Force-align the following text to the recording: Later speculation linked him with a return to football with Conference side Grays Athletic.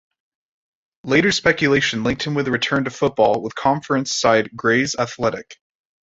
Later 1.03 1.31
speculation 1.31 2.03
linked 2.03 2.23
him 2.25 2.33
with 2.33 2.47
a 2.47 2.51
return 2.51 2.85
to 2.85 2.89
football 2.89 3.39
with 3.39 3.53
Conference 3.53 4.15
side 4.15 4.49
Grays 4.57 4.95
Athletic. 4.97 5.57